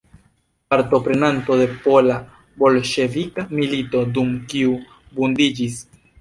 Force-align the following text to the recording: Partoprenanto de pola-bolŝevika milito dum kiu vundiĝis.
Partoprenanto 0.73 1.57
de 1.59 1.67
pola-bolŝevika 1.83 3.45
milito 3.61 4.03
dum 4.17 4.33
kiu 4.55 4.75
vundiĝis. 5.21 5.79